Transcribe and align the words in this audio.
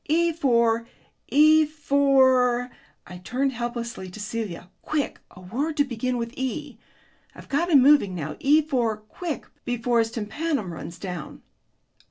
E 0.05 0.33
for 0.33 0.87
E 1.29 1.63
for" 1.63 2.71
I 3.13 3.19
turned 3.19 3.51
helplessly 3.51 4.09
to 4.09 4.19
Celia: 4.19 4.71
"quick, 4.81 5.19
a 5.29 5.39
word 5.39 5.77
to 5.77 5.83
begin 5.83 6.17
with 6.17 6.33
E! 6.35 6.79
I've 7.35 7.49
got 7.49 7.69
him 7.69 7.83
moving 7.83 8.15
now. 8.15 8.35
E 8.39 8.63
for 8.63 8.97
quick, 8.97 9.45
before 9.63 9.99
his 9.99 10.09
tympanum 10.09 10.73
runs 10.73 10.97
down." 10.97 11.43